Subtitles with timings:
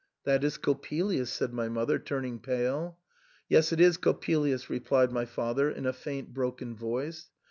[0.25, 2.97] "That is Coppelius," said my mother, turning pale.
[3.49, 7.29] "Yes, it is Coppelius," replied my father in a faint broken voice.